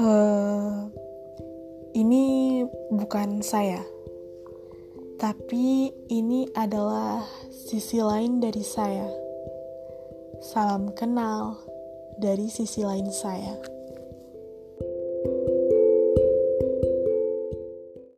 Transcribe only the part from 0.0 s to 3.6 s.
uh, ini bukan